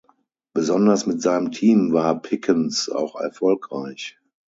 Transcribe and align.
Besonders 0.55 1.05
mit 1.05 1.21
seinem 1.21 1.51
Team 1.51 1.93
war 1.93 2.19
Pickens 2.23 2.89
auch 2.89 3.21
erfolgreich. 3.21 4.17